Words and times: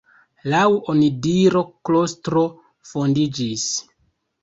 Laŭ 0.53 0.63
onidiro 0.93 1.63
klostro 1.91 2.49
fondiĝis. 2.95 3.73